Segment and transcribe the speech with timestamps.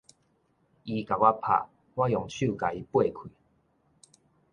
[0.81, 3.29] 伊共我拍，我用手共伊掰開